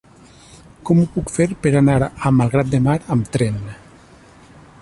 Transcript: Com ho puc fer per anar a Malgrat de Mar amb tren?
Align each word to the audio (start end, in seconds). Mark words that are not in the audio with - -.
Com 0.89 1.01
ho 1.01 1.05
puc 1.17 1.33
fer 1.33 1.47
per 1.67 1.73
anar 1.83 1.99
a 2.07 2.33
Malgrat 2.39 2.75
de 2.75 2.83
Mar 2.89 2.99
amb 3.17 3.33
tren? 3.37 3.61